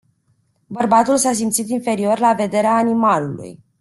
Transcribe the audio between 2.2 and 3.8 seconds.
vederea animalului.